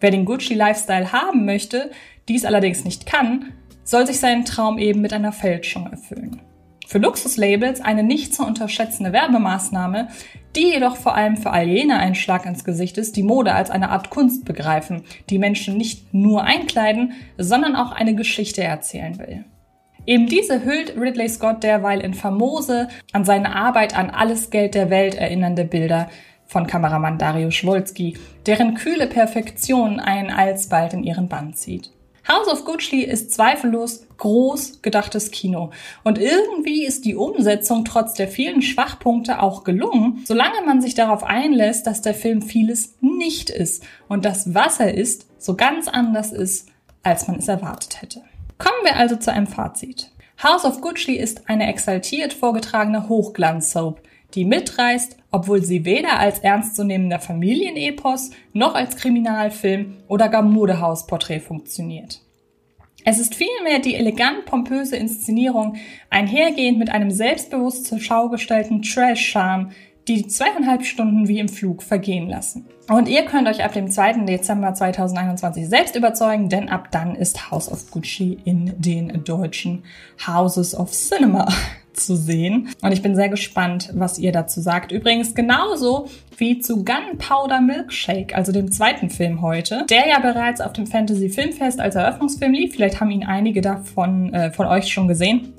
Wer 0.00 0.10
den 0.10 0.24
Gucci 0.24 0.54
Lifestyle 0.54 1.12
haben 1.12 1.44
möchte, 1.44 1.90
dies 2.28 2.44
allerdings 2.44 2.84
nicht 2.84 3.06
kann, 3.06 3.52
soll 3.84 4.06
sich 4.06 4.20
seinen 4.20 4.44
Traum 4.44 4.78
eben 4.78 5.00
mit 5.00 5.12
einer 5.12 5.32
Fälschung 5.32 5.86
erfüllen. 5.86 6.40
Für 6.86 6.98
Luxuslabels 6.98 7.80
eine 7.80 8.02
nicht 8.02 8.34
zu 8.34 8.44
unterschätzende 8.44 9.12
Werbemaßnahme, 9.12 10.08
die 10.56 10.72
jedoch 10.72 10.96
vor 10.96 11.14
allem 11.14 11.36
für 11.36 11.50
all 11.50 11.66
jene 11.66 11.98
ein 11.98 12.14
Schlag 12.14 12.44
ins 12.44 12.64
Gesicht 12.64 12.98
ist, 12.98 13.16
die 13.16 13.22
Mode 13.22 13.54
als 13.54 13.70
eine 13.70 13.90
Art 13.90 14.10
Kunst 14.10 14.44
begreifen, 14.44 15.02
die 15.30 15.38
Menschen 15.38 15.76
nicht 15.76 16.12
nur 16.12 16.44
einkleiden, 16.44 17.14
sondern 17.38 17.76
auch 17.76 17.92
eine 17.92 18.14
Geschichte 18.14 18.62
erzählen 18.62 19.18
will. 19.18 19.44
Eben 20.04 20.26
diese 20.26 20.64
hüllt 20.64 20.96
Ridley 20.96 21.28
Scott 21.28 21.62
derweil 21.62 22.00
in 22.00 22.14
famose, 22.14 22.88
an 23.12 23.24
seine 23.24 23.54
Arbeit 23.54 23.96
an 23.96 24.10
alles 24.10 24.50
Geld 24.50 24.74
der 24.74 24.90
Welt 24.90 25.14
erinnernde 25.14 25.64
Bilder, 25.64 26.08
von 26.46 26.66
Kameramann 26.66 27.18
Dario 27.18 27.50
Schwolski, 27.50 28.18
deren 28.46 28.74
kühle 28.74 29.06
Perfektion 29.06 30.00
einen 30.00 30.30
alsbald 30.30 30.92
in 30.92 31.04
ihren 31.04 31.28
Bann 31.28 31.54
zieht. 31.54 31.90
House 32.28 32.48
of 32.48 32.64
Gucci 32.64 33.02
ist 33.02 33.32
zweifellos 33.32 34.06
groß 34.18 34.82
gedachtes 34.82 35.30
Kino. 35.30 35.70
Und 36.04 36.18
irgendwie 36.18 36.84
ist 36.84 37.04
die 37.04 37.16
Umsetzung 37.16 37.84
trotz 37.84 38.14
der 38.14 38.28
vielen 38.28 38.62
Schwachpunkte 38.62 39.42
auch 39.42 39.64
gelungen, 39.64 40.22
solange 40.24 40.62
man 40.64 40.80
sich 40.80 40.94
darauf 40.94 41.24
einlässt, 41.24 41.86
dass 41.86 42.02
der 42.02 42.14
Film 42.14 42.42
vieles 42.42 42.94
nicht 43.00 43.50
ist 43.50 43.84
und 44.08 44.24
das, 44.24 44.54
was 44.54 44.78
er 44.78 44.94
ist, 44.94 45.26
so 45.38 45.56
ganz 45.56 45.88
anders 45.88 46.32
ist, 46.32 46.68
als 47.02 47.26
man 47.26 47.38
es 47.38 47.48
erwartet 47.48 48.02
hätte. 48.02 48.22
Kommen 48.62 48.84
wir 48.84 48.94
also 48.94 49.16
zu 49.16 49.32
einem 49.32 49.48
Fazit. 49.48 50.12
House 50.40 50.64
of 50.64 50.80
Gucci 50.80 51.16
ist 51.16 51.48
eine 51.48 51.68
exaltiert 51.68 52.32
vorgetragene 52.32 53.08
Hochglanz-Soap, 53.08 54.00
die 54.34 54.44
mitreißt, 54.44 55.16
obwohl 55.32 55.64
sie 55.64 55.84
weder 55.84 56.20
als 56.20 56.38
ernstzunehmender 56.38 57.18
Familienepos 57.18 58.30
noch 58.52 58.76
als 58.76 58.96
Kriminalfilm 58.96 59.96
oder 60.06 60.28
gar 60.28 60.42
Modehausporträt 60.42 61.40
funktioniert. 61.40 62.20
Es 63.04 63.18
ist 63.18 63.34
vielmehr 63.34 63.80
die 63.80 63.96
elegant 63.96 64.44
pompöse 64.44 64.94
Inszenierung, 64.94 65.74
einhergehend 66.08 66.78
mit 66.78 66.90
einem 66.90 67.10
selbstbewusst 67.10 67.86
zur 67.86 67.98
Schau 67.98 68.28
gestellten 68.28 68.82
Trash-Charme, 68.82 69.72
die 70.08 70.26
zweieinhalb 70.26 70.84
Stunden 70.84 71.28
wie 71.28 71.38
im 71.38 71.48
Flug 71.48 71.82
vergehen 71.82 72.28
lassen. 72.28 72.66
Und 72.88 73.08
ihr 73.08 73.24
könnt 73.24 73.48
euch 73.48 73.64
ab 73.64 73.72
dem 73.72 73.90
2. 73.90 74.24
Dezember 74.24 74.74
2021 74.74 75.68
selbst 75.68 75.94
überzeugen, 75.94 76.48
denn 76.48 76.68
ab 76.68 76.88
dann 76.90 77.14
ist 77.14 77.50
House 77.50 77.70
of 77.70 77.90
Gucci 77.90 78.38
in 78.44 78.72
den 78.78 79.22
deutschen 79.24 79.84
Houses 80.26 80.74
of 80.74 80.90
Cinema 80.90 81.46
zu 81.92 82.16
sehen. 82.16 82.70
Und 82.80 82.92
ich 82.92 83.02
bin 83.02 83.14
sehr 83.14 83.28
gespannt, 83.28 83.90
was 83.94 84.18
ihr 84.18 84.32
dazu 84.32 84.60
sagt. 84.60 84.92
Übrigens 84.92 85.34
genauso 85.34 86.08
wie 86.38 86.58
zu 86.58 86.84
Gunpowder 86.84 87.60
Milkshake, 87.60 88.34
also 88.34 88.50
dem 88.50 88.72
zweiten 88.72 89.10
Film 89.10 89.42
heute, 89.42 89.86
der 89.88 90.08
ja 90.08 90.18
bereits 90.18 90.60
auf 90.60 90.72
dem 90.72 90.86
Fantasy 90.86 91.28
Filmfest 91.28 91.80
als 91.80 91.94
Eröffnungsfilm 91.94 92.52
lief. 92.52 92.72
Vielleicht 92.72 93.00
haben 93.00 93.10
ihn 93.10 93.24
einige 93.24 93.60
davon 93.60 94.32
äh, 94.34 94.50
von 94.50 94.66
euch 94.66 94.92
schon 94.92 95.06
gesehen. 95.06 95.52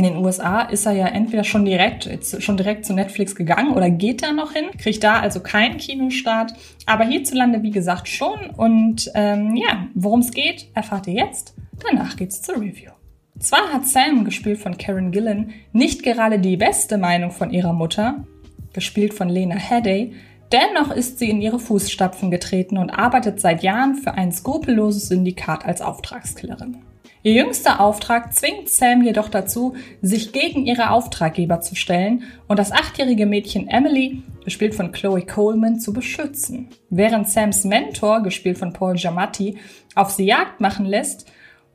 In 0.00 0.04
den 0.04 0.16
USA 0.16 0.62
ist 0.62 0.86
er 0.86 0.92
ja 0.92 1.08
entweder 1.08 1.44
schon 1.44 1.66
direkt, 1.66 2.08
schon 2.42 2.56
direkt 2.56 2.86
zu 2.86 2.94
Netflix 2.94 3.34
gegangen 3.34 3.74
oder 3.74 3.90
geht 3.90 4.22
da 4.22 4.32
noch 4.32 4.52
hin, 4.52 4.70
kriegt 4.78 5.04
da 5.04 5.20
also 5.20 5.40
keinen 5.40 5.76
Kinostart, 5.76 6.54
aber 6.86 7.04
hierzulande 7.04 7.62
wie 7.62 7.70
gesagt 7.70 8.08
schon. 8.08 8.48
Und 8.56 9.10
ähm, 9.14 9.56
ja, 9.56 9.88
worum 9.92 10.20
es 10.20 10.30
geht, 10.30 10.68
erfahrt 10.72 11.06
ihr 11.06 11.12
jetzt. 11.12 11.52
Danach 11.86 12.16
geht's 12.16 12.40
zur 12.40 12.54
Review. 12.54 12.92
Zwar 13.40 13.74
hat 13.74 13.86
Sam, 13.86 14.24
gespielt 14.24 14.58
von 14.58 14.78
Karen 14.78 15.10
Gillan, 15.10 15.52
nicht 15.74 16.02
gerade 16.02 16.38
die 16.38 16.56
beste 16.56 16.96
Meinung 16.96 17.30
von 17.30 17.50
ihrer 17.50 17.74
Mutter, 17.74 18.24
gespielt 18.72 19.12
von 19.12 19.28
Lena 19.28 19.56
Headey, 19.56 20.14
dennoch 20.50 20.92
ist 20.92 21.18
sie 21.18 21.28
in 21.28 21.42
ihre 21.42 21.58
Fußstapfen 21.58 22.30
getreten 22.30 22.78
und 22.78 22.88
arbeitet 22.88 23.38
seit 23.38 23.62
Jahren 23.62 23.96
für 23.96 24.14
ein 24.14 24.32
skrupelloses 24.32 25.08
Syndikat 25.08 25.66
als 25.66 25.82
Auftragskillerin. 25.82 26.78
Ihr 27.22 27.34
jüngster 27.34 27.80
Auftrag 27.80 28.32
zwingt 28.32 28.70
Sam 28.70 29.02
jedoch 29.02 29.28
dazu, 29.28 29.74
sich 30.00 30.32
gegen 30.32 30.64
ihre 30.64 30.90
Auftraggeber 30.90 31.60
zu 31.60 31.74
stellen 31.74 32.22
und 32.48 32.58
das 32.58 32.72
achtjährige 32.72 33.26
Mädchen 33.26 33.68
Emily, 33.68 34.22
gespielt 34.42 34.74
von 34.74 34.90
Chloe 34.90 35.26
Coleman, 35.26 35.80
zu 35.80 35.92
beschützen. 35.92 36.68
Während 36.88 37.28
Sams 37.28 37.64
Mentor, 37.64 38.22
gespielt 38.22 38.56
von 38.56 38.72
Paul 38.72 38.94
Giamatti, 38.94 39.58
auf 39.94 40.10
sie 40.10 40.24
Jagd 40.24 40.62
machen 40.62 40.86
lässt, 40.86 41.30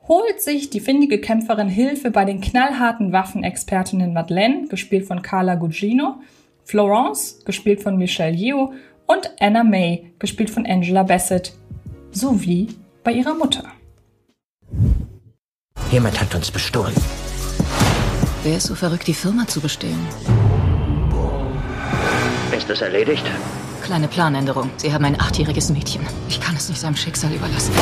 holt 0.08 0.42
sich 0.42 0.72
die 0.72 0.80
findige 0.80 1.20
Kämpferin 1.20 1.70
Hilfe 1.70 2.10
bei 2.10 2.26
den 2.26 2.42
knallharten 2.42 3.12
Waffenexpertinnen 3.12 4.14
Madeleine, 4.14 4.68
gespielt 4.68 5.06
von 5.06 5.22
Carla 5.22 5.56
Gugino, 5.56 6.16
Florence, 6.64 7.44
gespielt 7.46 7.84
von 7.84 7.98
Michelle 7.98 8.36
Yeoh, 8.36 8.74
und 9.06 9.32
Anna 9.40 9.64
May, 9.64 10.12
gespielt 10.18 10.50
von 10.50 10.66
Angela 10.66 11.04
Bassett, 11.04 11.54
sowie 12.12 12.70
bei 13.04 13.12
ihrer 13.12 13.36
Mutter. 13.36 13.75
Jemand 15.92 16.20
hat 16.20 16.34
uns 16.36 16.52
bestohlen. 16.52 16.94
Wer 18.44 18.58
ist 18.58 18.68
so 18.68 18.76
verrückt, 18.76 19.08
die 19.08 19.14
Firma 19.14 19.48
zu 19.48 19.62
bestehlen? 19.62 20.00
Ist 22.56 22.70
es 22.70 22.82
erledigt? 22.82 23.26
Kleine 23.84 24.08
Planänderung. 24.08 24.70
Sie 24.78 24.92
haben 24.92 25.06
ein 25.06 25.20
achtjähriges 25.20 25.70
Mädchen. 25.70 26.06
Ich 26.28 26.40
kann 26.40 26.56
es 26.56 26.70
nicht 26.70 26.82
seinem 26.82 26.96
Schicksal 26.96 27.32
überlassen. 27.32 27.74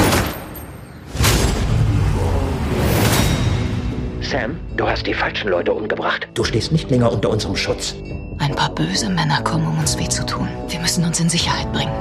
Sam, 4.21 4.57
du 4.75 4.87
hast 4.87 5.05
die 5.05 5.13
falschen 5.13 5.49
Leute 5.49 5.73
umgebracht. 5.73 6.27
Du 6.33 6.43
stehst 6.43 6.71
nicht 6.71 6.89
länger 6.89 7.11
unter 7.11 7.29
unserem 7.29 7.55
Schutz. 7.55 7.95
Ein 8.39 8.55
paar 8.55 8.73
böse 8.73 9.09
Männer 9.09 9.41
kommen, 9.43 9.67
um 9.67 9.79
uns 9.79 9.97
weh 9.97 10.09
zu 10.09 10.25
tun. 10.25 10.47
Wir 10.67 10.79
müssen 10.79 11.05
uns 11.05 11.19
in 11.19 11.29
Sicherheit 11.29 11.71
bringen. 11.71 11.93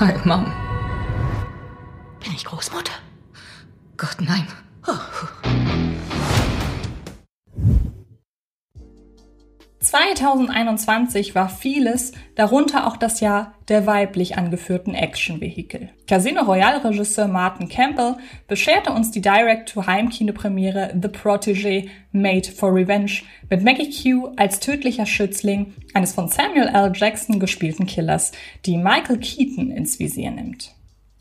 Hi, 0.00 0.14
Mom. 0.24 0.50
Gott, 4.00 4.16
nein. 4.26 4.46
Oh. 4.86 4.92
2021 9.80 11.34
war 11.34 11.50
vieles, 11.50 12.12
darunter 12.34 12.86
auch 12.86 12.96
das 12.96 13.20
Jahr 13.20 13.52
der 13.68 13.86
weiblich 13.86 14.38
angeführten 14.38 14.94
Action-Vehikel. 14.94 15.90
Casino 16.06 16.44
Royale-Regisseur 16.44 17.28
Martin 17.28 17.68
Campbell 17.68 18.16
bescherte 18.48 18.92
uns 18.92 19.10
die 19.10 19.20
Direct-to-Heim-Kinopremiere 19.20 20.94
The 20.94 21.08
Protégé 21.08 21.90
Made 22.10 22.50
for 22.50 22.74
Revenge 22.74 23.20
mit 23.50 23.62
Maggie 23.62 23.90
Q 23.90 24.32
als 24.36 24.60
tödlicher 24.60 25.04
Schützling 25.04 25.74
eines 25.92 26.14
von 26.14 26.28
Samuel 26.28 26.68
L. 26.68 26.92
Jackson 26.94 27.38
gespielten 27.38 27.84
Killers, 27.84 28.32
die 28.64 28.78
Michael 28.78 29.18
Keaton 29.18 29.70
ins 29.70 29.98
Visier 29.98 30.30
nimmt. 30.30 30.74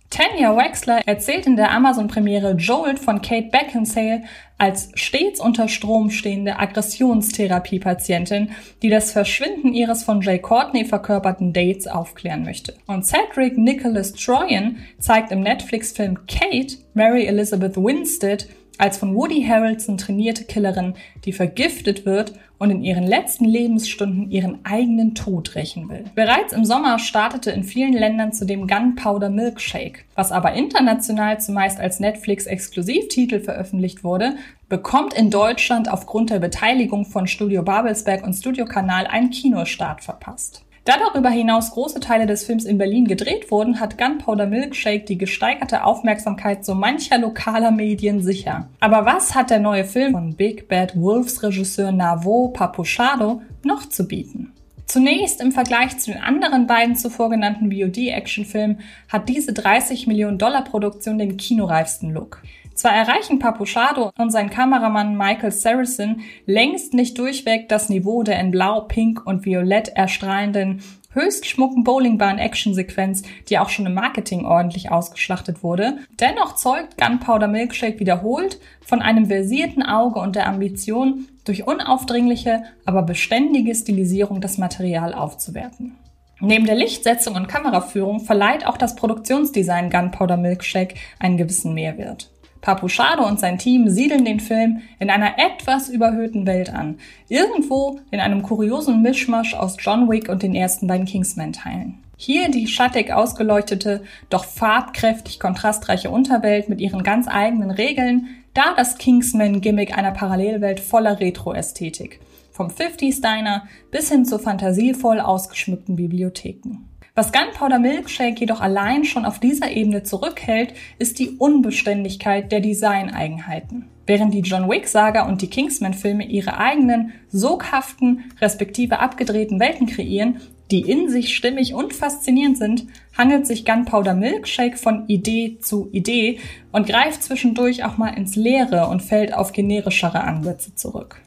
Tanya 0.10 0.58
Wexler 0.58 1.08
erzählt 1.08 1.46
in 1.46 1.56
der 1.56 1.72
Amazon-Premiere 1.72 2.54
Jolt 2.54 2.98
von 2.98 3.22
Kate 3.22 3.50
Beckinsale 3.52 4.24
als 4.58 4.90
stets 4.96 5.40
unter 5.40 5.68
Strom 5.68 6.10
stehende 6.10 6.58
Aggressionstherapie-Patientin, 6.58 8.50
die 8.82 8.90
das 8.90 9.12
Verschwinden 9.12 9.74
ihres 9.74 10.04
von 10.04 10.22
Jay 10.22 10.40
Courtney 10.40 10.84
verkörperten 10.84 11.54
Dates 11.54 11.88
aufklären 11.88 12.44
möchte. 12.44 12.74
Und 12.88 13.06
Cedric 13.06 13.58
Nicholas 13.58 14.14
Troyan 14.14 14.78
zeigt 14.98 15.32
im 15.32 15.42
Netflix-Film 15.42 16.26
Kate 16.28 16.78
Mary 16.96 17.28
Elizabeth 17.28 17.78
Winstead 17.78 18.48
als 18.80 18.98
von 18.98 19.14
Woody 19.14 19.44
Harrelson 19.44 19.98
trainierte 19.98 20.46
Killerin, 20.46 20.96
die 21.26 21.34
vergiftet 21.34 22.06
wird 22.06 22.34
und 22.58 22.72
in 22.72 22.84
ihren 22.84 23.04
letzten 23.04 23.46
Lebensstunden 23.46 24.32
ihren 24.32 24.60
eigenen 24.64 25.16
Tod 25.16 25.56
rächen 25.56 25.90
will. 25.90 26.06
Bereits 26.16 26.54
im 26.54 26.66
Sommer 26.66 26.98
startete 26.98 27.52
in 27.52 27.64
vielen 27.64 27.94
Ländern 27.94 28.34
zudem 28.34 28.68
Gunpowder 28.68 29.30
Milkshake, 29.30 30.06
was 30.16 30.32
aber 30.32 30.54
international 30.54 31.40
zumeist 31.40 31.80
als 31.80 32.00
Netflix-Exklusivtitel 32.00 33.42
veröffentlicht 33.42 34.04
wurde, 34.04 34.36
bekommt 34.70 35.14
in 35.14 35.30
Deutschland 35.30 35.92
aufgrund 35.92 36.30
der 36.30 36.40
Beteiligung 36.40 37.06
von 37.06 37.28
Studio 37.28 37.64
Babelsberg 37.64 38.26
und 38.26 38.34
Studio 38.34 38.66
Kanal 38.66 39.08
einen 39.08 39.30
Kinostart 39.30 40.04
verpasst. 40.04 40.64
Da 40.90 40.96
darüber 40.98 41.30
hinaus 41.30 41.70
große 41.70 42.00
Teile 42.00 42.26
des 42.26 42.46
Films 42.46 42.66
in 42.66 42.80
Berlin 42.80 43.06
gedreht 43.06 43.52
wurden, 43.52 43.80
hat 43.80 44.00
Gunpowder 44.00 44.48
Milkshake 44.48 45.06
die 45.06 45.20
gesteigerte 45.20 45.84
Aufmerksamkeit 45.84 46.66
so 46.66 46.74
mancher 46.74 47.20
lokaler 47.20 47.70
Medien 47.70 48.24
sicher. 48.24 48.70
Aber 48.80 49.06
was 49.06 49.36
hat 49.36 49.52
der 49.52 49.60
neue 49.60 49.86
Film 49.86 50.14
von 50.14 50.36
Big 50.36 50.68
Bad 50.68 51.00
Wolves 51.00 51.44
Regisseur 51.44 51.92
Navo 51.92 52.48
Papuchado 52.48 53.44
noch 53.64 53.88
zu 53.88 54.08
bieten? 54.08 54.52
Zunächst 54.88 55.42
im 55.42 55.52
Vergleich 55.52 55.96
zu 56.00 56.12
den 56.12 56.24
anderen 56.24 56.66
beiden 56.66 56.96
zuvor 56.96 57.30
genannten 57.30 57.72
VOD-Actionfilmen 57.72 58.80
hat 59.10 59.30
diese 59.30 59.54
30 59.54 60.08
Millionen 60.08 60.40
Dollar 60.40 60.64
Produktion 60.64 61.20
den 61.20 61.38
kinoreifsten 61.38 62.12
Look. 62.12 62.42
Zwar 62.80 62.94
erreichen 62.94 63.40
Papuchado 63.40 64.14
und 64.18 64.32
sein 64.32 64.50
Kameramann 64.50 65.18
Michael 65.18 65.52
Saracen 65.52 66.22
längst 66.46 66.94
nicht 66.94 67.18
durchweg 67.18 67.68
das 67.68 67.90
Niveau 67.90 68.24
der 68.24 68.40
in 68.40 68.52
Blau, 68.52 68.80
Pink 68.80 69.26
und 69.26 69.44
Violett 69.44 69.90
erstrahlenden 69.90 70.82
höchst 71.12 71.46
schmucken 71.46 71.84
Bowlingbahn-Action-Sequenz, 71.84 73.24
die 73.50 73.60
auch 73.60 73.68
schon 73.68 73.86
im 73.86 73.96
Marketing 73.96 74.46
ordentlich 74.46 74.92
ausgeschlachtet 74.92 75.62
wurde. 75.62 75.98
Dennoch 76.22 76.56
zeugt 76.56 76.98
Gunpowder 76.98 77.50
Milkshake 77.50 78.00
wiederholt 78.00 78.62
von 78.86 79.02
einem 79.02 79.26
versierten 79.26 79.84
Auge 79.84 80.22
und 80.22 80.38
der 80.38 80.48
Ambition, 80.48 81.28
durch 81.44 81.68
unaufdringliche, 81.68 82.64
aber 82.86 83.02
beständige 83.02 83.76
Stilisierung 83.76 84.40
das 84.40 84.58
Material 84.58 85.14
aufzuwerten. 85.14 85.98
Neben 86.40 86.66
der 86.66 86.76
Lichtsetzung 86.76 87.36
und 87.36 87.50
Kameraführung 87.50 88.22
verleiht 88.22 88.66
auch 88.66 88.78
das 88.78 88.96
Produktionsdesign 88.96 89.90
Gunpowder 89.90 90.38
Milkshake 90.38 90.96
einen 91.20 91.36
gewissen 91.36 91.74
Mehrwert. 91.74 92.30
Papuchado 92.62 93.26
und 93.26 93.40
sein 93.40 93.58
Team 93.58 93.90
siedeln 93.90 94.26
den 94.26 94.40
Film 94.40 94.82
in 95.00 95.10
einer 95.10 95.38
etwas 95.38 95.90
überhöhten 95.90 96.46
Welt 96.46 96.74
an. 96.74 96.98
Irgendwo 97.28 98.00
in 98.12 98.20
einem 98.20 98.44
kuriosen 98.44 99.02
Mischmasch 99.02 99.54
aus 99.54 99.78
John 99.80 100.10
Wick 100.10 100.30
und 100.30 100.44
den 100.44 100.56
ersten 100.56 100.88
beiden 100.88 101.06
Kingsman-Teilen. 101.06 102.00
Hier 102.18 102.50
die 102.50 102.68
schattig 102.68 103.14
ausgeleuchtete, 103.14 104.04
doch 104.30 104.44
farbkräftig 104.44 105.40
kontrastreiche 105.40 106.10
Unterwelt 106.10 106.68
mit 106.68 106.82
ihren 106.82 107.04
ganz 107.04 107.28
eigenen 107.30 107.72
Regeln, 107.72 108.28
da 108.54 108.74
das 108.76 108.98
Kingsman-Gimmick 108.98 109.98
einer 109.98 110.12
Parallelwelt 110.12 110.82
voller 110.82 111.20
Retro-Ästhetik 111.20 112.20
vom 112.60 112.68
50s 112.68 113.22
Diner 113.22 113.70
bis 113.90 114.10
hin 114.10 114.26
zu 114.26 114.38
fantasievoll 114.38 115.22
ausgeschmückten 115.22 115.96
Bibliotheken. 115.96 116.89
Was 117.20 117.34
Gunpowder 117.34 117.80
Milkshake 117.80 118.40
jedoch 118.40 118.62
allein 118.62 119.04
schon 119.04 119.26
auf 119.26 119.40
dieser 119.40 119.70
Ebene 119.70 120.04
zurückhält, 120.04 120.74
ist 121.00 121.20
die 121.20 121.32
Unbeständigkeit 121.32 122.50
der 122.50 122.62
Designeigenheiten. 122.62 123.90
Während 124.06 124.34
die 124.34 124.40
John 124.40 124.70
Wick-Saga 124.70 125.28
und 125.28 125.42
die 125.42 125.50
Kingsman-Filme 125.50 126.24
ihre 126.24 126.58
eigenen, 126.58 127.12
soghaften, 127.28 128.32
respektive 128.40 129.00
abgedrehten 129.00 129.60
Welten 129.60 129.86
kreieren, 129.86 130.40
die 130.72 130.80
in 130.80 131.10
sich 131.10 131.36
stimmig 131.36 131.74
und 131.74 131.92
faszinierend 131.92 132.58
sind, 132.58 132.86
hangelt 133.18 133.46
sich 133.46 133.66
Gunpowder 133.66 134.14
Milkshake 134.14 134.78
von 134.78 135.06
Idee 135.10 135.58
zu 135.60 135.90
Idee 135.92 136.40
und 136.72 136.88
greift 136.88 137.22
zwischendurch 137.22 137.84
auch 137.84 137.98
mal 137.98 138.18
ins 138.18 138.38
Leere 138.38 138.88
und 138.88 139.02
fällt 139.02 139.34
auf 139.34 139.52
generischere 139.52 140.22
Ansätze 140.22 140.74
zurück. 140.74 141.22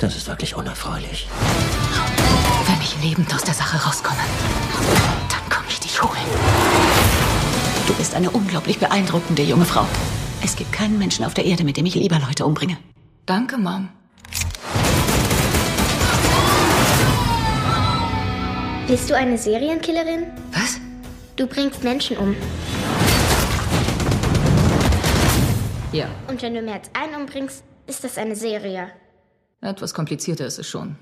Das 0.00 0.16
ist 0.16 0.26
wirklich 0.26 0.56
unerfreulich. 0.56 1.28
Wenn 2.82 2.88
ich 2.88 3.10
lebend 3.10 3.32
aus 3.32 3.44
der 3.44 3.54
Sache 3.54 3.76
rauskomme, 3.86 4.18
dann 5.28 5.48
komme 5.48 5.66
ich 5.68 5.78
dich 5.78 6.02
holen. 6.02 6.18
Du 7.86 7.94
bist 7.94 8.12
eine 8.12 8.28
unglaublich 8.28 8.80
beeindruckende 8.80 9.44
junge 9.44 9.64
Frau. 9.64 9.86
Es 10.42 10.56
gibt 10.56 10.72
keinen 10.72 10.98
Menschen 10.98 11.24
auf 11.24 11.32
der 11.32 11.44
Erde, 11.44 11.62
mit 11.62 11.76
dem 11.76 11.86
ich 11.86 11.94
lieber 11.94 12.18
Leute 12.18 12.44
umbringe. 12.44 12.76
Danke, 13.24 13.56
Mom. 13.56 13.88
Bist 18.88 19.08
du 19.08 19.16
eine 19.16 19.38
Serienkillerin? 19.38 20.32
Was? 20.50 20.80
Du 21.36 21.46
bringst 21.46 21.84
Menschen 21.84 22.16
um. 22.16 22.34
Ja, 25.92 26.08
Und 26.26 26.42
wenn 26.42 26.54
du 26.54 26.62
mehr 26.62 26.74
als 26.74 26.90
einen 26.94 27.14
umbringst, 27.14 27.62
ist 27.86 28.02
das 28.02 28.18
eine 28.18 28.34
Serie. 28.34 28.88
etwas 29.60 29.94
komplizierter 29.94 30.46
ist 30.46 30.58
es 30.58 30.68
schon. 30.68 30.96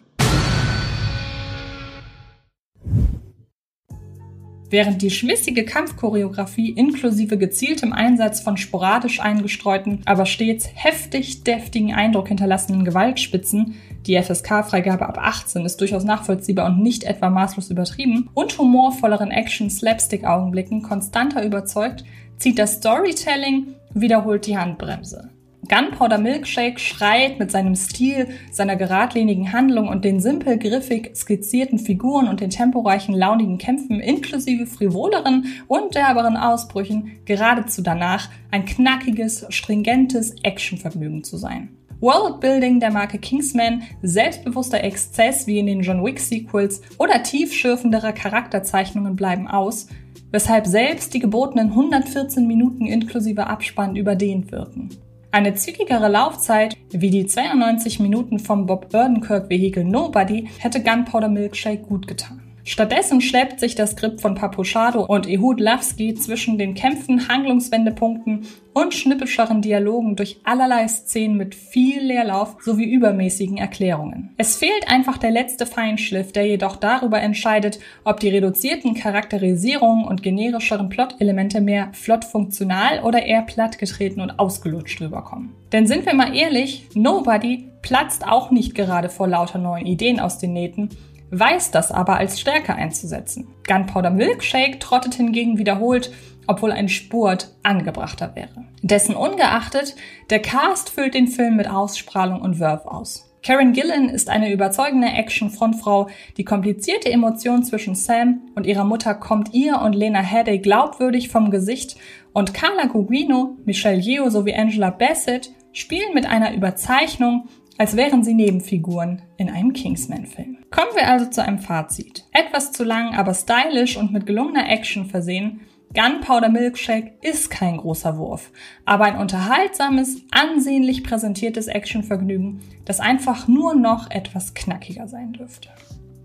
Während 4.71 5.03
die 5.03 5.11
schmissige 5.11 5.65
Kampfchoreografie 5.65 6.71
inklusive 6.71 7.37
gezieltem 7.37 7.93
Einsatz 7.93 8.41
von 8.41 8.57
sporadisch 8.57 9.19
eingestreuten, 9.19 10.03
aber 10.05 10.27
stets 10.27 10.69
heftig 10.73 11.43
deftigen 11.43 11.93
Eindruck 11.93 12.29
hinterlassenen 12.29 12.85
Gewaltspitzen, 12.85 13.75
die 14.07 14.17
FSK-Freigabe 14.17 15.09
ab 15.09 15.19
18 15.19 15.65
ist 15.65 15.81
durchaus 15.81 16.05
nachvollziehbar 16.05 16.67
und 16.67 16.83
nicht 16.85 17.03
etwa 17.03 17.31
maßlos 17.31 17.71
übertrieben, 17.71 18.31
und 18.33 18.57
humorvolleren 18.57 19.33
Action-Slapstick-Augenblicken 19.33 20.83
konstanter 20.83 21.45
überzeugt, 21.45 22.05
zieht 22.39 22.61
das 22.61 22.75
Storytelling 22.75 23.75
wiederholt 23.93 24.47
die 24.47 24.57
Handbremse. 24.57 25.31
Gunpowder 25.71 26.19
Milkshake 26.19 26.81
schreit 26.81 27.39
mit 27.39 27.53
seinem 27.53 27.77
Stil, 27.77 28.27
seiner 28.51 28.75
geradlinigen 28.75 29.53
Handlung 29.53 29.87
und 29.87 30.05
den 30.05 30.19
simpel 30.19 30.59
griffig 30.59 31.13
skizzierten 31.15 31.79
Figuren 31.79 32.27
und 32.27 32.41
den 32.41 32.51
temporeichen, 32.51 33.15
launigen 33.15 33.57
Kämpfen 33.57 34.01
inklusive 34.01 34.67
frivoleren 34.67 35.47
und 35.69 35.95
derberen 35.95 36.37
Ausbrüchen 36.37 37.13
geradezu 37.25 37.83
danach, 37.83 38.29
ein 38.51 38.65
knackiges, 38.65 39.47
stringentes 39.51 40.35
Actionvergnügen 40.43 41.23
zu 41.23 41.37
sein. 41.37 41.69
Worldbuilding 42.01 42.81
der 42.81 42.91
Marke 42.91 43.19
Kingsman, 43.19 43.83
selbstbewusster 44.03 44.83
Exzess 44.83 45.47
wie 45.47 45.61
in 45.61 45.67
den 45.67 45.83
John 45.83 46.05
Wick 46.05 46.19
Sequels 46.19 46.83
oder 46.99 47.23
tiefschürfendere 47.23 48.13
Charakterzeichnungen 48.13 49.15
bleiben 49.15 49.47
aus, 49.47 49.87
weshalb 50.33 50.67
selbst 50.67 51.15
die 51.15 51.21
gebotenen 51.21 51.69
114 51.69 52.45
Minuten 52.45 52.87
inklusive 52.87 53.47
Abspann 53.47 53.95
überdehnt 53.95 54.51
wirken. 54.51 54.89
Eine 55.33 55.55
zügigere 55.55 56.09
Laufzeit, 56.09 56.77
wie 56.91 57.11
die 57.11 57.25
92 57.25 58.01
Minuten 58.01 58.41
vom 58.41 58.67
Bob 58.67 58.91
Burdenkirk-Vehikel 58.91 59.85
Nobody, 59.85 60.49
hätte 60.59 60.83
Gunpowder 60.83 61.29
Milkshake 61.29 61.83
gut 61.83 62.09
getan. 62.09 62.50
Stattdessen 62.65 63.21
schleppt 63.21 63.61
sich 63.61 63.75
das 63.75 63.93
Skript 63.93 64.21
von 64.21 64.35
Papuchado 64.35 65.05
und 65.05 65.29
Ehud 65.29 65.61
Lavsky 65.61 66.15
zwischen 66.15 66.59
den 66.59 66.75
Kämpfen, 66.75 67.29
Handlungswendepunkten 67.29 68.47
und 68.73 68.95
schnippischeren 68.95 69.63
Dialogen 69.63 70.15
durch 70.17 70.41
allerlei 70.45 70.87
Szenen 70.87 71.37
mit 71.37 71.55
viel 71.55 72.03
Leerlauf 72.03 72.57
sowie 72.61 72.85
übermäßigen 72.85 73.57
Erklärungen. 73.57 74.35
Es 74.37 74.57
fehlt 74.57 74.89
einfach 74.89 75.19
der 75.19 75.31
letzte 75.31 75.67
Feinschliff, 75.67 76.33
der 76.33 76.47
jedoch 76.47 76.77
darüber 76.77 77.21
entscheidet, 77.21 77.81
ob 78.05 78.21
die 78.21 78.29
reduzierten 78.29 78.95
Charakterisierungen 78.95 80.05
und 80.05 80.23
generischeren 80.23 80.89
Plot-Elemente 80.89 81.61
mehr 81.61 81.89
flott 81.93 82.25
funktional 82.25 83.03
oder 83.03 83.25
eher 83.25 83.43
plattgetreten 83.43 84.21
und 84.21 84.39
ausgelutscht 84.39 85.01
rüberkommen. 85.01 85.51
Denn 85.73 85.87
sind 85.87 86.07
wir 86.07 86.15
mal 86.15 86.37
ehrlich, 86.37 86.87
Nobody 86.95 87.71
platzt 87.83 88.27
auch 88.27 88.51
nicht 88.51 88.75
gerade 88.75 89.09
vor 89.09 89.29
lauter 89.29 89.59
neuen 89.59 89.87
Ideen 89.87 90.21
aus 90.21 90.39
den 90.39 90.53
Nähten, 90.53 90.91
weiß 91.31 91.71
das 91.71 91.93
aber 91.93 92.17
als 92.17 92.41
Stärke 92.41 92.75
einzusetzen. 92.75 93.49
Gunpowder 93.67 94.11
Milkshake 94.11 94.79
trottet 94.79 95.15
hingegen 95.15 95.59
wiederholt, 95.59 96.13
obwohl 96.47 96.73
ein 96.73 96.89
Spurt 96.89 97.55
angebrachter 97.63 98.35
wäre. 98.35 98.65
Dessen 98.83 99.15
ungeachtet, 99.15 99.95
der 100.31 100.43
Cast 100.43 100.91
füllt 100.91 101.15
den 101.15 101.29
Film 101.29 101.57
mit 101.57 101.69
Ausstrahlung 101.69 102.41
und 102.41 102.59
Wurf 102.59 102.87
aus. 102.87 103.27
Karen 103.43 103.73
Gillan 103.73 104.11
ist 104.11 104.29
eine 104.29 104.53
überzeugende 104.53 105.09
Action-Frontfrau. 105.09 106.09
Die 106.37 106.45
komplizierte 106.45 107.11
Emotion 107.11 107.65
zwischen 107.65 107.95
Sam 107.95 108.43
und 108.55 108.67
ihrer 108.67 108.85
Mutter 108.85 109.15
kommt 109.15 109.55
ihr 109.55 109.81
und 109.81 109.95
Lena 109.95 110.21
Headey 110.21 110.59
glaubwürdig 110.59 111.31
vom 111.31 111.51
Gesicht 111.51 111.97
und 112.33 112.53
Carla 112.53 112.87
Gugino, 112.87 113.57
Michelle 113.65 113.99
Yeoh 113.99 114.29
sowie 114.29 114.55
Angela 114.55 114.91
Bassett 114.91 115.53
spielen 115.73 116.13
mit 116.15 116.27
einer 116.27 116.53
Überzeichnung, 116.55 117.49
als 117.81 117.97
wären 117.97 118.23
sie 118.23 118.35
Nebenfiguren 118.35 119.23
in 119.39 119.49
einem 119.49 119.73
Kingsman-Film. 119.73 120.59
Kommen 120.71 120.91
wir 120.97 121.09
also 121.09 121.31
zu 121.31 121.43
einem 121.43 121.61
Fazit. 121.61 122.27
Etwas 122.31 122.73
zu 122.73 122.85
lang, 122.85 123.15
aber 123.15 123.33
stylisch 123.33 123.97
und 123.97 124.13
mit 124.13 124.27
gelungener 124.27 124.69
Action 124.69 125.07
versehen. 125.07 125.63
Gunpowder 125.95 126.51
Milkshake 126.51 127.15
ist 127.23 127.51
kein 127.51 127.79
großer 127.79 128.19
Wurf, 128.19 128.53
aber 128.85 129.05
ein 129.05 129.17
unterhaltsames, 129.17 130.19
ansehnlich 130.31 131.03
präsentiertes 131.03 131.69
Actionvergnügen, 131.69 132.61
das 132.85 133.01
einfach 133.01 133.49
nur 133.49 133.75
noch 133.75 134.11
etwas 134.11 134.53
knackiger 134.53 135.09
sein 135.09 135.33
dürfte. 135.33 135.71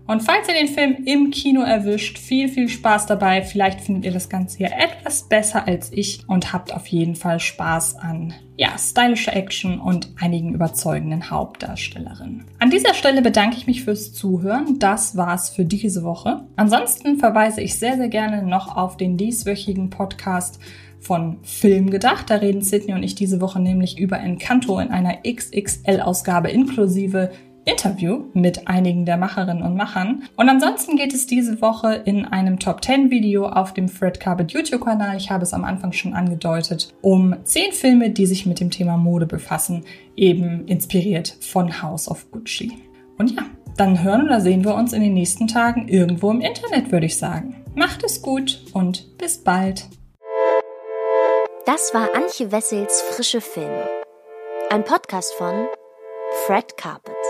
Und 0.06 0.22
falls 0.22 0.48
ihr 0.48 0.54
den 0.54 0.68
Film 0.68 1.04
im 1.04 1.30
Kino 1.30 1.62
erwischt, 1.62 2.18
viel, 2.18 2.48
viel 2.48 2.68
Spaß 2.68 3.06
dabei. 3.06 3.42
Vielleicht 3.42 3.80
findet 3.80 4.04
ihr 4.04 4.12
das 4.12 4.28
Ganze 4.28 4.58
hier 4.58 4.70
etwas 4.70 5.28
besser 5.28 5.66
als 5.66 5.92
ich 5.92 6.20
und 6.28 6.52
habt 6.52 6.72
auf 6.72 6.86
jeden 6.86 7.16
Fall 7.16 7.40
Spaß 7.40 7.96
an, 7.96 8.32
ja, 8.56 8.78
stylischer 8.78 9.34
Action 9.34 9.80
und 9.80 10.10
einigen 10.20 10.54
überzeugenden 10.54 11.30
Hauptdarstellerinnen. 11.30 12.44
An 12.60 12.70
dieser 12.70 12.94
Stelle 12.94 13.20
bedanke 13.20 13.56
ich 13.56 13.66
mich 13.66 13.82
fürs 13.82 14.12
Zuhören. 14.12 14.78
Das 14.78 15.16
war's 15.16 15.50
für 15.50 15.64
diese 15.64 16.04
Woche. 16.04 16.46
Ansonsten 16.54 17.18
verweise 17.18 17.60
ich 17.60 17.78
sehr, 17.78 17.96
sehr 17.96 18.08
gerne 18.08 18.42
noch 18.42 18.76
auf 18.76 18.96
den 18.96 19.16
dieswöchigen 19.16 19.90
Podcast 19.90 20.60
von 21.00 21.38
Film 21.42 21.90
gedacht. 21.90 22.30
Da 22.30 22.36
reden 22.36 22.62
Sydney 22.62 22.94
und 22.94 23.02
ich 23.02 23.14
diese 23.14 23.40
Woche 23.40 23.60
nämlich 23.60 23.98
über 23.98 24.18
Encanto 24.18 24.78
in 24.78 24.90
einer 24.90 25.18
XXL-Ausgabe 25.24 26.50
inklusive 26.50 27.30
Interview 27.66 28.24
mit 28.32 28.68
einigen 28.68 29.04
der 29.04 29.16
Macherinnen 29.16 29.62
und 29.62 29.76
Machern. 29.76 30.22
Und 30.36 30.48
ansonsten 30.48 30.96
geht 30.96 31.12
es 31.12 31.26
diese 31.26 31.60
Woche 31.60 31.94
in 31.94 32.24
einem 32.24 32.58
Top 32.58 32.82
10 32.82 33.10
Video 33.10 33.46
auf 33.48 33.74
dem 33.74 33.88
Fred 33.88 34.20
Carpet 34.20 34.52
YouTube-Kanal. 34.52 35.16
Ich 35.16 35.30
habe 35.30 35.42
es 35.42 35.52
am 35.52 35.64
Anfang 35.64 35.92
schon 35.92 36.14
angedeutet, 36.14 36.94
um 37.02 37.34
10 37.42 37.72
Filme, 37.72 38.10
die 38.10 38.26
sich 38.26 38.46
mit 38.46 38.60
dem 38.60 38.70
Thema 38.70 38.96
Mode 38.96 39.26
befassen, 39.26 39.84
eben 40.16 40.66
inspiriert 40.66 41.36
von 41.40 41.82
House 41.82 42.08
of 42.08 42.30
Gucci. 42.30 42.72
Und 43.18 43.32
ja, 43.32 43.42
dann 43.76 44.02
hören 44.02 44.22
oder 44.22 44.40
sehen 44.40 44.64
wir 44.64 44.74
uns 44.74 44.92
in 44.92 45.02
den 45.02 45.14
nächsten 45.14 45.48
Tagen 45.48 45.88
irgendwo 45.88 46.30
im 46.30 46.40
Internet, 46.40 46.92
würde 46.92 47.06
ich 47.06 47.18
sagen. 47.18 47.64
Macht 47.74 48.04
es 48.04 48.22
gut 48.22 48.62
und 48.72 49.18
bis 49.18 49.38
bald. 49.42 49.88
Das 51.66 51.92
war 51.92 52.14
Antje 52.14 52.52
Wessels 52.52 53.02
Frische 53.02 53.40
Filme. 53.40 53.88
Ein 54.70 54.84
Podcast 54.84 55.34
von 55.34 55.66
Fred 56.46 56.76
Carpet. 56.76 57.25